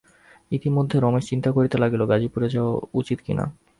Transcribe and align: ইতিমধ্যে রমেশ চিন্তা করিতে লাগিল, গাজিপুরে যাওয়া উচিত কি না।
ইতিমধ্যে 0.51 0.97
রমেশ 0.99 1.23
চিন্তা 1.29 1.49
করিতে 1.51 1.75
লাগিল, 1.77 2.01
গাজিপুরে 2.05 2.47
যাওয়া 2.49 2.73
উচিত 2.93 3.17
কি 3.25 3.33
না। 3.33 3.45